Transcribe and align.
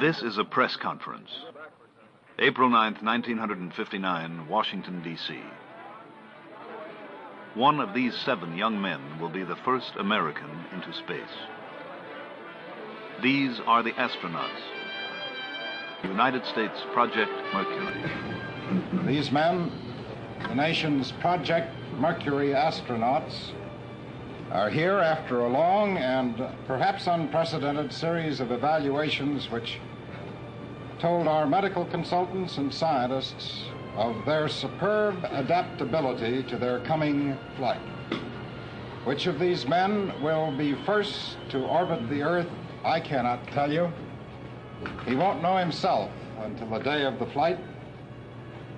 This 0.00 0.22
is 0.22 0.38
a 0.38 0.44
press 0.44 0.76
conference. 0.76 1.30
April 2.38 2.70
9th, 2.70 3.02
1959, 3.02 4.48
Washington, 4.48 5.02
D.C. 5.02 5.40
One 7.54 7.80
of 7.80 7.92
these 7.92 8.14
seven 8.14 8.56
young 8.56 8.80
men 8.80 9.18
will 9.20 9.28
be 9.28 9.42
the 9.42 9.56
first 9.56 9.92
American 9.98 10.50
into 10.72 10.92
space. 10.92 11.36
These 13.22 13.60
are 13.66 13.82
the 13.82 13.92
astronauts. 13.92 14.60
United 16.02 16.46
States 16.46 16.80
Project 16.92 17.32
Mercury. 17.52 18.10
These 19.06 19.30
men, 19.30 19.70
the 20.48 20.54
nation's 20.54 21.12
Project 21.12 21.74
Mercury 21.98 22.50
astronauts, 22.50 23.52
are 24.52 24.68
here 24.68 24.98
after 24.98 25.40
a 25.40 25.48
long 25.48 25.96
and 25.98 26.44
perhaps 26.66 27.06
unprecedented 27.06 27.92
series 27.92 28.40
of 28.40 28.50
evaluations 28.50 29.48
which 29.48 29.78
told 30.98 31.28
our 31.28 31.46
medical 31.46 31.84
consultants 31.84 32.58
and 32.58 32.74
scientists 32.74 33.66
of 33.94 34.16
their 34.26 34.48
superb 34.48 35.24
adaptability 35.30 36.42
to 36.42 36.56
their 36.56 36.80
coming 36.80 37.38
flight. 37.56 37.80
Which 39.04 39.28
of 39.28 39.38
these 39.38 39.68
men 39.68 40.12
will 40.20 40.50
be 40.56 40.74
first 40.84 41.36
to 41.50 41.64
orbit 41.64 42.08
the 42.08 42.22
Earth, 42.22 42.48
I 42.84 42.98
cannot 42.98 43.46
tell 43.52 43.72
you. 43.72 43.90
He 45.06 45.14
won't 45.14 45.42
know 45.42 45.58
himself 45.58 46.10
until 46.40 46.70
the 46.70 46.80
day 46.80 47.04
of 47.04 47.20
the 47.20 47.26
flight. 47.26 47.58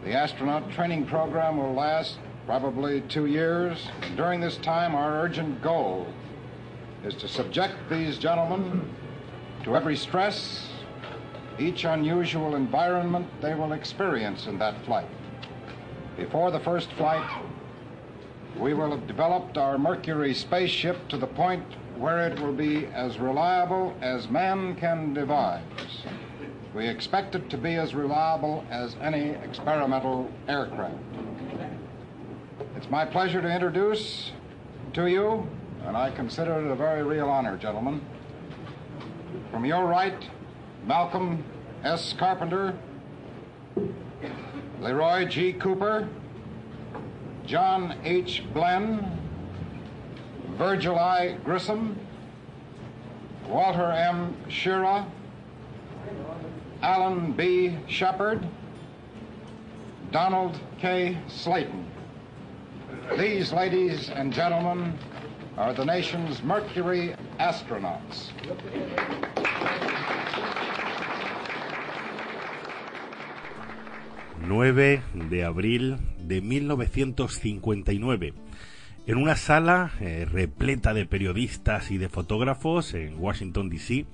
The 0.05 0.13
astronaut 0.13 0.71
training 0.71 1.07
program 1.07 1.57
will 1.57 1.73
last 1.73 2.19
probably 2.47 3.01
two 3.03 3.27
years. 3.27 3.89
During 4.17 4.41
this 4.41 4.57
time, 4.59 4.95
our 4.95 5.23
urgent 5.23 5.63
goal 5.63 6.07
is 7.05 7.15
to 7.15 7.29
subject 7.29 7.75
these 7.91 8.19
gentlemen 8.19 8.89
to 9.65 9.77
every 9.77 9.97
stress, 9.97 10.69
each 11.59 11.85
unusual 11.85 12.57
environment 12.57 13.29
they 13.41 13.55
will 13.55 13.73
experience 13.73 14.47
in 14.47 14.59
that 14.59 14.85
flight. 14.85 15.09
Before 16.17 16.51
the 16.51 16.61
first 16.61 16.91
flight, 16.93 17.29
we 18.59 18.75
will 18.75 18.91
have 18.91 19.07
developed 19.07 19.57
our 19.57 19.79
Mercury 19.79 20.35
spaceship 20.35 21.09
to 21.09 21.17
the 21.17 21.27
point 21.27 21.65
where 21.97 22.27
it 22.27 22.39
will 22.41 22.53
be 22.53 22.87
as 22.87 23.19
reliable 23.19 23.95
as 24.01 24.29
man 24.29 24.75
can 24.77 25.15
devise. 25.15 25.63
We 26.75 26.89
expect 26.89 27.35
it 27.35 27.49
to 27.51 27.59
be 27.59 27.75
as 27.77 27.95
reliable 27.95 28.65
as 28.71 28.97
any 29.01 29.31
experimental 29.31 30.31
aircraft. 30.49 30.97
It's 32.83 32.91
my 32.91 33.05
pleasure 33.05 33.41
to 33.41 33.49
introduce 33.49 34.33
to 34.95 35.07
you, 35.07 35.47
and 35.87 35.97
I 35.97 36.11
consider 36.11 36.59
it 36.59 36.69
a 36.69 36.75
very 36.75 37.05
real 37.05 37.29
honor, 37.29 37.57
gentlemen. 37.57 38.05
From 39.53 39.65
your 39.65 39.87
right, 39.87 40.29
Malcolm 40.85 41.45
S. 41.85 42.13
Carpenter, 42.19 42.77
Leroy 44.81 45.27
G. 45.27 45.53
Cooper, 45.53 46.09
John 47.47 47.97
H. 48.03 48.43
Glenn, 48.53 49.17
Virgil 50.59 50.99
I. 50.99 51.37
Grissom, 51.45 51.97
Walter 53.47 53.93
M. 53.93 54.35
Shira, 54.49 55.07
Alan 56.83 57.31
B. 57.31 57.79
Shepard, 57.87 58.45
Donald 60.11 60.59
K. 60.81 61.17
Slayton. 61.29 61.87
These, 63.11 63.53
ladies 63.53 64.11
and 64.11 64.33
gentlemen, 64.33 64.99
are 65.59 65.75
the 65.75 65.85
nation's 65.85 66.43
Mercury 66.43 67.15
astronauts. 67.39 68.33
9 74.47 75.03
de 75.29 75.45
abril 75.45 75.99
de 76.19 76.41
1959. 76.41 78.35
En 79.07 79.17
una 79.19 79.37
sala 79.37 79.91
eh, 80.01 80.27
repleta 80.31 80.95
de 80.95 81.05
periodistas 81.05 81.91
y 81.91 81.99
de 81.99 82.09
fotógrafos 82.09 82.95
en 82.95 83.19
Washington, 83.19 83.69
D.C., 83.69 84.07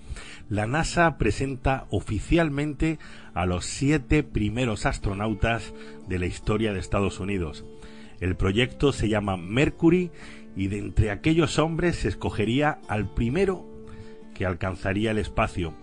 la 0.48 0.66
NASA 0.66 1.18
presenta 1.18 1.86
oficialmente 1.90 2.98
a 3.34 3.46
los 3.46 3.66
siete 3.66 4.22
primeros 4.22 4.86
astronautas 4.86 5.72
de 6.08 6.18
la 6.18 6.26
historia 6.26 6.72
de 6.72 6.80
Estados 6.80 7.20
Unidos. 7.20 7.64
El 8.20 8.36
proyecto 8.36 8.92
se 8.92 9.08
llama 9.08 9.36
Mercury 9.36 10.10
y 10.56 10.68
de 10.68 10.78
entre 10.78 11.10
aquellos 11.10 11.58
hombres 11.58 11.96
se 11.96 12.08
escogería 12.08 12.80
al 12.88 13.12
primero 13.12 13.64
que 14.34 14.46
alcanzaría 14.46 15.10
el 15.10 15.18
espacio 15.18 15.74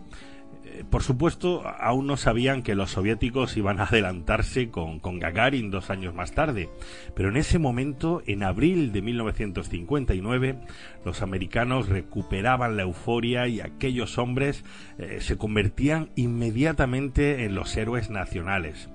por 0.89 1.03
supuesto, 1.03 1.63
aún 1.79 2.07
no 2.07 2.17
sabían 2.17 2.63
que 2.63 2.75
los 2.75 2.91
soviéticos 2.91 3.55
iban 3.57 3.79
a 3.79 3.83
adelantarse 3.83 4.69
con, 4.69 4.99
con, 4.99 5.19
Gagarin 5.19 5.71
dos 5.71 5.89
años 5.89 6.13
más 6.13 6.33
tarde, 6.33 6.69
pero 7.15 7.29
en 7.29 7.37
ese 7.37 7.59
momento, 7.59 8.21
en 8.25 8.43
abril 8.43 8.91
de 8.91 9.01
1959, 9.01 10.59
los 11.03 11.21
americanos 11.21 11.89
recuperaban 11.89 12.77
la 12.77 12.83
euforia 12.83 13.47
y 13.47 13.61
aquellos 13.61 14.17
hombres 14.17 14.63
eh, 14.97 15.19
se 15.21 15.37
convertían 15.37 16.09
inmediatamente 16.15 17.45
en 17.45 17.55
los 17.55 17.75
héroes 17.77 18.09
nacionales. 18.09 18.89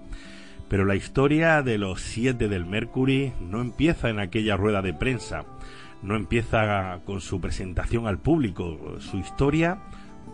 Pero 0.71 0.85
la 0.85 0.95
historia 0.95 1.63
de 1.63 1.79
los 1.79 2.01
siete 2.01 2.47
del 2.47 2.65
Mercury 2.65 3.33
no 3.41 3.61
empieza 3.61 4.09
en 4.09 4.21
aquella 4.21 4.57
rueda 4.57 4.83
de 4.83 4.95
prensa, 4.95 5.45
no 6.01 6.15
empieza 6.15 7.01
con 7.05 7.21
su 7.21 7.41
presentación 7.41 8.07
al 8.07 8.21
público, 8.21 8.79
su 9.01 9.19
historia 9.19 9.83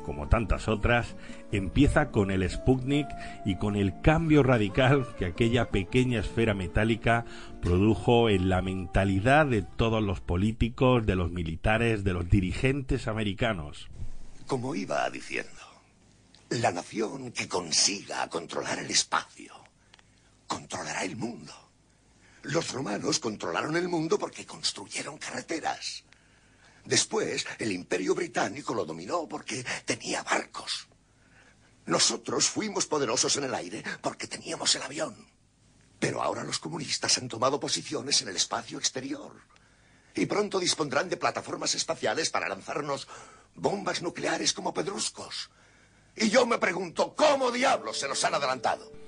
como 0.04 0.28
tantas 0.28 0.69
otras, 0.69 1.16
empieza 1.50 2.10
con 2.10 2.30
el 2.30 2.48
Sputnik 2.48 3.08
y 3.44 3.56
con 3.56 3.74
el 3.74 4.00
cambio 4.02 4.44
radical 4.44 5.04
que 5.19 5.24
aquella 5.24 5.70
pequeña 5.70 6.20
esfera 6.20 6.54
metálica 6.54 7.24
produjo 7.60 8.28
en 8.28 8.48
la 8.48 8.62
mentalidad 8.62 9.47
de 9.47 9.62
todos 9.62 10.00
los 10.03 10.20
políticos, 10.20 11.06
de 11.06 11.16
los 11.16 11.32
militares, 11.32 12.04
de 12.04 12.12
los 12.12 12.28
dirigentes 12.28 13.08
americanos. 13.08 13.88
Como 14.47 14.76
iba 14.76 15.10
diciendo, 15.10 15.50
la 16.50 16.70
nación 16.70 17.32
que 17.32 17.48
consiga 17.48 18.28
controlar 18.28 18.78
el 18.78 18.91
espacio 18.91 19.66
controlará 20.47 21.05
el 21.05 21.17
mundo. 21.17 21.53
Los 22.43 22.73
romanos 22.73 23.19
controlaron 23.19 23.77
el 23.77 23.89
mundo 23.89 24.19
porque 24.19 24.47
construyeron 24.47 25.19
carreteras. 25.19 26.05
Después, 26.84 27.45
el 27.59 27.73
imperio 27.73 28.15
británico 28.15 28.73
lo 28.73 28.84
dominó 28.84 29.29
porque 29.29 29.65
tenía 29.84 30.23
barcos. 30.23 30.87
Nosotros 31.87 32.49
fuimos 32.49 32.87
poderosos 32.87 33.37
en 33.37 33.45
el 33.45 33.55
aire 33.55 33.83
porque 34.01 34.29
teníamos 34.29 34.75
el 34.77 34.83
avión. 34.83 35.17
Pero 35.99 36.23
ahora 36.23 36.45
los 36.45 36.59
comunistas 36.59 37.19
han 37.19 37.28
tomado 37.28 37.59
posiciones 37.59 38.23
en 38.23 38.28
el 38.28 38.37
espacio 38.37 38.78
exterior. 38.78 39.33
Y 40.15 40.27
pronto 40.27 40.61
dispondrán 40.61 41.09
de 41.09 41.17
plataformas 41.17 41.75
espaciales 41.75 42.31
para 42.31 42.49
lanzarnos 42.49 43.09
bombas 43.55 44.03
nucleares 44.03 44.53
como 44.53 44.73
pedruscos. 44.73 45.51
Y 46.15 46.31
yo 46.31 46.47
me 46.47 46.59
pregunto, 46.59 47.15
¿cómo 47.15 47.51
diablos 47.51 47.99
se 47.99 48.09
nos 48.09 48.23
han 48.25 48.34
adelantado? 48.34 49.06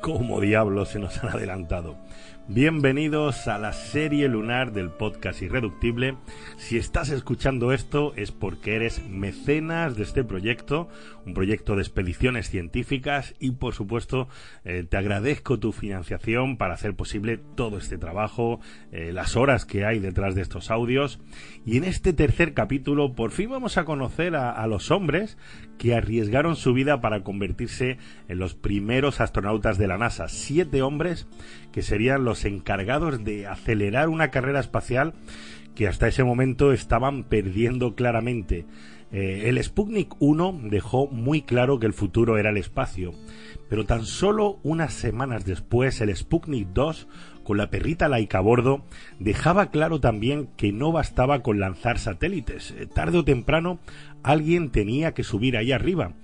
¿Cómo 0.00 0.40
diablos 0.40 0.90
se 0.90 0.98
nos 0.98 1.22
han 1.22 1.30
adelantado? 1.30 1.96
Bienvenidos 2.48 3.48
a 3.48 3.58
la 3.58 3.72
serie 3.72 4.28
lunar 4.28 4.72
del 4.72 4.90
podcast 4.90 5.42
Irreductible. 5.42 6.16
Si 6.58 6.78
estás 6.78 7.08
escuchando 7.08 7.72
esto 7.72 8.12
es 8.14 8.30
porque 8.30 8.76
eres 8.76 9.04
mecenas 9.08 9.96
de 9.96 10.04
este 10.04 10.22
proyecto, 10.22 10.88
un 11.26 11.34
proyecto 11.34 11.74
de 11.74 11.82
expediciones 11.82 12.48
científicas 12.48 13.34
y 13.40 13.50
por 13.50 13.74
supuesto 13.74 14.28
eh, 14.64 14.86
te 14.88 14.96
agradezco 14.96 15.58
tu 15.58 15.72
financiación 15.72 16.56
para 16.56 16.74
hacer 16.74 16.94
posible 16.94 17.40
todo 17.56 17.78
este 17.78 17.98
trabajo, 17.98 18.60
eh, 18.92 19.10
las 19.12 19.34
horas 19.34 19.64
que 19.64 19.84
hay 19.84 19.98
detrás 19.98 20.36
de 20.36 20.42
estos 20.42 20.70
audios. 20.70 21.18
Y 21.64 21.78
en 21.78 21.82
este 21.82 22.12
tercer 22.12 22.54
capítulo 22.54 23.14
por 23.14 23.32
fin 23.32 23.50
vamos 23.50 23.76
a 23.76 23.84
conocer 23.84 24.36
a, 24.36 24.52
a 24.52 24.68
los 24.68 24.92
hombres 24.92 25.36
que 25.78 25.96
arriesgaron 25.96 26.54
su 26.54 26.72
vida 26.74 27.00
para 27.00 27.24
convertirse 27.24 27.98
en 28.28 28.38
los 28.38 28.54
primeros 28.54 29.20
astronautas 29.20 29.78
de 29.78 29.88
la 29.88 29.98
NASA. 29.98 30.28
Siete 30.28 30.80
hombres 30.80 31.26
que 31.72 31.82
serían 31.82 32.24
los 32.24 32.35
encargados 32.44 33.24
de 33.24 33.46
acelerar 33.46 34.08
una 34.08 34.30
carrera 34.30 34.60
espacial 34.60 35.14
que 35.74 35.86
hasta 35.88 36.08
ese 36.08 36.24
momento 36.24 36.72
estaban 36.72 37.24
perdiendo 37.24 37.94
claramente. 37.94 38.64
Eh, 39.12 39.44
el 39.46 39.62
Sputnik 39.62 40.14
1 40.18 40.60
dejó 40.64 41.06
muy 41.06 41.42
claro 41.42 41.78
que 41.78 41.86
el 41.86 41.92
futuro 41.92 42.38
era 42.38 42.50
el 42.50 42.56
espacio, 42.56 43.12
pero 43.68 43.84
tan 43.84 44.04
solo 44.04 44.58
unas 44.64 44.92
semanas 44.94 45.44
después 45.44 46.00
el 46.00 46.14
Sputnik 46.16 46.68
2 46.68 47.06
con 47.44 47.58
la 47.58 47.70
perrita 47.70 48.08
laica 48.08 48.38
a 48.38 48.40
bordo 48.40 48.84
dejaba 49.20 49.70
claro 49.70 50.00
también 50.00 50.48
que 50.56 50.72
no 50.72 50.90
bastaba 50.90 51.44
con 51.44 51.60
lanzar 51.60 52.00
satélites. 52.00 52.72
Eh, 52.72 52.86
tarde 52.86 53.18
o 53.18 53.24
temprano 53.24 53.78
alguien 54.24 54.70
tenía 54.70 55.14
que 55.14 55.22
subir 55.22 55.56
ahí 55.56 55.70
arriba. 55.70 56.14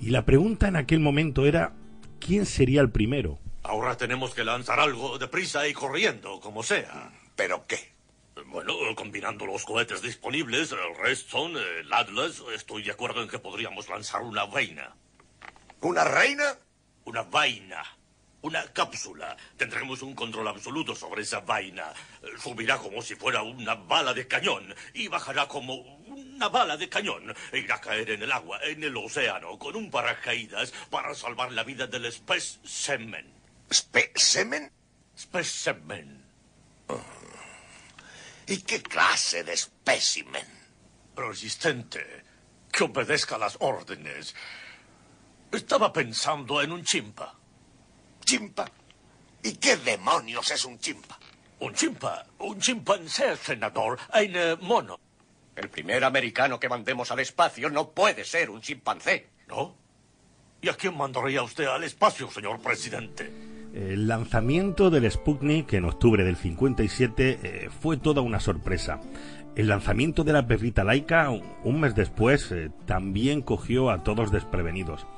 Y 0.00 0.10
la 0.10 0.24
pregunta 0.24 0.66
en 0.66 0.74
aquel 0.74 0.98
momento 0.98 1.46
era 1.46 1.74
¿quién 2.18 2.46
sería 2.46 2.80
el 2.80 2.90
primero? 2.90 3.38
Ahora 3.64 3.96
tenemos 3.96 4.34
que 4.34 4.44
lanzar 4.44 4.78
algo 4.78 5.16
deprisa 5.16 5.66
y 5.66 5.72
corriendo, 5.72 6.38
como 6.38 6.62
sea. 6.62 7.10
¿Pero 7.34 7.66
qué? 7.66 7.94
Bueno, 8.46 8.74
combinando 8.94 9.46
los 9.46 9.64
cohetes 9.64 10.02
disponibles, 10.02 10.70
el 10.72 10.94
Redstone, 10.98 11.58
el 11.80 11.90
Atlas, 11.90 12.42
estoy 12.54 12.82
de 12.82 12.90
acuerdo 12.90 13.22
en 13.22 13.28
que 13.28 13.38
podríamos 13.38 13.88
lanzar 13.88 14.20
una 14.20 14.44
vaina. 14.44 14.94
¿Una 15.80 16.04
reina? 16.04 16.58
Una 17.06 17.22
vaina. 17.22 17.82
Una 18.42 18.70
cápsula. 18.70 19.34
Tendremos 19.56 20.02
un 20.02 20.14
control 20.14 20.46
absoluto 20.48 20.94
sobre 20.94 21.22
esa 21.22 21.40
vaina. 21.40 21.90
Subirá 22.38 22.76
como 22.76 23.00
si 23.00 23.14
fuera 23.14 23.42
una 23.42 23.76
bala 23.76 24.12
de 24.12 24.28
cañón 24.28 24.74
y 24.92 25.08
bajará 25.08 25.48
como 25.48 25.76
una 26.04 26.50
bala 26.50 26.76
de 26.76 26.90
cañón. 26.90 27.34
E 27.50 27.60
irá 27.60 27.76
a 27.76 27.80
caer 27.80 28.10
en 28.10 28.22
el 28.24 28.30
agua, 28.30 28.60
en 28.62 28.84
el 28.84 28.94
océano, 28.94 29.58
con 29.58 29.74
un 29.74 29.90
paracaídas 29.90 30.74
para 30.90 31.14
salvar 31.14 31.50
la 31.52 31.64
vida 31.64 31.86
del 31.86 32.04
specimen. 33.72 34.70
¿Specimen? 35.16 36.24
Specimen. 36.24 36.24
¿Y 38.46 38.58
qué 38.58 38.82
clase 38.82 39.42
de 39.42 39.54
espécimen? 39.54 40.46
Resistente. 41.16 42.24
Que 42.70 42.84
obedezca 42.84 43.38
las 43.38 43.56
órdenes. 43.60 44.34
Estaba 45.50 45.92
pensando 45.92 46.60
en 46.60 46.72
un 46.72 46.84
chimpa. 46.84 47.34
¿Chimpa? 48.24 48.70
¿Y 49.42 49.52
qué 49.56 49.76
demonios 49.76 50.50
es 50.50 50.64
un 50.64 50.78
chimpa? 50.78 51.18
Un 51.60 51.74
chimpa. 51.74 52.26
Un 52.40 52.58
chimpancé, 52.60 53.36
senador. 53.36 53.98
En 54.12 54.36
eh, 54.36 54.56
mono. 54.60 54.98
El 55.56 55.70
primer 55.70 56.04
americano 56.04 56.58
que 56.58 56.68
mandemos 56.68 57.10
al 57.12 57.20
espacio 57.20 57.70
no 57.70 57.90
puede 57.90 58.24
ser 58.24 58.50
un 58.50 58.60
chimpancé. 58.60 59.30
¿No? 59.46 59.76
¿Y 60.60 60.68
a 60.68 60.74
quién 60.74 60.96
mandaría 60.96 61.42
usted 61.42 61.66
al 61.66 61.84
espacio, 61.84 62.30
señor 62.30 62.60
presidente? 62.60 63.53
El 63.74 64.06
lanzamiento 64.06 64.88
del 64.88 65.10
Sputnik 65.10 65.72
en 65.72 65.84
octubre 65.84 66.22
del 66.22 66.36
57 66.36 67.38
eh, 67.42 67.68
fue 67.80 67.96
toda 67.96 68.22
una 68.22 68.38
sorpresa. 68.38 69.00
El 69.56 69.66
lanzamiento 69.66 70.22
de 70.22 70.32
la 70.32 70.46
perrita 70.46 70.84
laica, 70.84 71.28
un 71.30 71.80
mes 71.80 71.96
después, 71.96 72.52
eh, 72.52 72.70
también 72.86 73.42
cogió 73.42 73.90
a 73.90 74.04
todos 74.04 74.30
desprevenidos. 74.30 75.08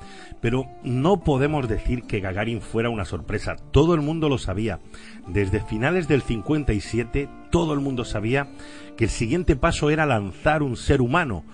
Pero 0.41 0.71
no 0.83 1.21
podemos 1.21 1.69
decir 1.69 2.05
que 2.05 2.21
Gagarin 2.21 2.63
fuera 2.63 2.89
una 2.89 3.05
sorpresa. 3.05 3.57
Todo 3.73 3.95
el 3.95 4.01
mundo 4.01 4.31
lo 4.31 4.39
sabía. 4.39 4.81
Desde 5.29 5.61
finales 5.61 6.09
del 6.09 6.23
57, 6.23 7.29
todo 7.51 7.75
el 7.75 7.81
mundo 7.81 8.07
sabía 8.07 8.49
que 8.97 9.05
el 9.05 9.11
siguiente 9.11 9.57
paso 9.57 9.91
era 9.91 10.07
lanzar 10.07 10.63
un 10.63 10.77
ser 10.77 11.03
humano. 11.03 11.45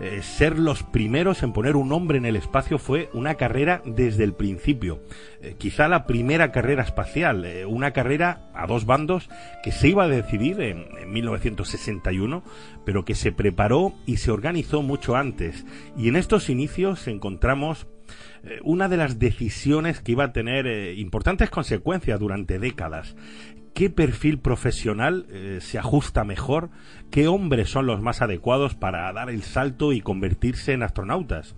Eh, 0.00 0.22
ser 0.22 0.58
los 0.58 0.82
primeros 0.82 1.42
en 1.42 1.52
poner 1.52 1.76
un 1.76 1.92
hombre 1.92 2.18
en 2.18 2.26
el 2.26 2.36
espacio 2.36 2.78
fue 2.78 3.08
una 3.12 3.34
carrera 3.34 3.82
desde 3.84 4.24
el 4.24 4.34
principio. 4.34 5.02
Eh, 5.40 5.54
quizá 5.58 5.88
la 5.88 6.06
primera 6.06 6.50
carrera 6.52 6.82
espacial, 6.82 7.44
eh, 7.44 7.66
una 7.66 7.92
carrera 7.92 8.50
a 8.54 8.66
dos 8.66 8.86
bandos 8.86 9.28
que 9.62 9.72
se 9.72 9.88
iba 9.88 10.04
a 10.04 10.08
decidir 10.08 10.60
en, 10.60 10.86
en 10.98 11.12
1961, 11.12 12.42
pero 12.84 13.04
que 13.04 13.14
se 13.14 13.32
preparó 13.32 13.94
y 14.06 14.16
se 14.16 14.30
organizó 14.30 14.82
mucho 14.82 15.16
antes. 15.16 15.64
Y 15.96 16.08
en 16.08 16.16
estos 16.16 16.48
inicios 16.48 17.06
encontramos 17.06 17.86
una 18.64 18.88
de 18.88 18.96
las 18.96 19.20
decisiones 19.20 20.00
que 20.00 20.12
iba 20.12 20.24
a 20.24 20.32
tener 20.32 20.66
importantes 20.98 21.48
consecuencias 21.48 22.18
durante 22.18 22.58
décadas. 22.58 23.14
¿Qué 23.74 23.88
perfil 23.88 24.38
profesional 24.38 25.26
eh, 25.30 25.58
se 25.62 25.78
ajusta 25.78 26.24
mejor? 26.24 26.68
¿Qué 27.10 27.26
hombres 27.26 27.70
son 27.70 27.86
los 27.86 28.02
más 28.02 28.20
adecuados 28.20 28.74
para 28.74 29.10
dar 29.12 29.30
el 29.30 29.42
salto 29.42 29.92
y 29.92 30.02
convertirse 30.02 30.72
en 30.72 30.82
astronautas? 30.82 31.54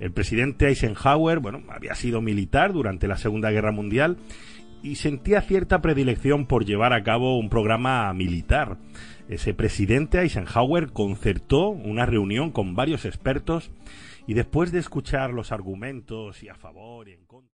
El 0.00 0.10
presidente 0.10 0.66
Eisenhower, 0.66 1.38
bueno, 1.38 1.62
había 1.68 1.94
sido 1.94 2.20
militar 2.20 2.72
durante 2.72 3.06
la 3.06 3.16
Segunda 3.16 3.52
Guerra 3.52 3.70
Mundial 3.70 4.16
y 4.82 4.96
sentía 4.96 5.40
cierta 5.42 5.80
predilección 5.80 6.46
por 6.46 6.64
llevar 6.64 6.92
a 6.92 7.04
cabo 7.04 7.38
un 7.38 7.48
programa 7.48 8.12
militar. 8.12 8.76
Ese 9.28 9.54
presidente 9.54 10.20
Eisenhower 10.20 10.92
concertó 10.92 11.68
una 11.68 12.04
reunión 12.04 12.50
con 12.50 12.74
varios 12.74 13.04
expertos 13.04 13.70
y 14.26 14.34
después 14.34 14.72
de 14.72 14.80
escuchar 14.80 15.30
los 15.30 15.52
argumentos 15.52 16.42
y 16.42 16.48
a 16.48 16.54
favor 16.54 17.08
y 17.08 17.12
en 17.12 17.24
contra. 17.24 17.53